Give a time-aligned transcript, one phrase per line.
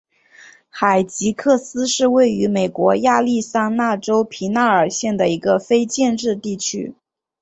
[0.71, 6.95] 海吉克斯是位于美国亚利桑那州皮纳尔县的一个非建制地区。